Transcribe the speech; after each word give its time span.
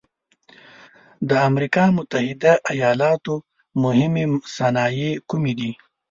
د 1.29 1.31
امریکا 1.49 1.83
متحد 1.97 2.41
ایلاتو 2.71 3.35
مهمې 3.83 4.25
صنایع 4.55 5.11
کومې 5.29 5.53
دي؟ 5.59 5.71